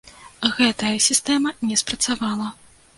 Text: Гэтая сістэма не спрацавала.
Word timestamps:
Гэтая 0.55 0.95
сістэма 1.09 1.55
не 1.69 1.81
спрацавала. 1.85 2.55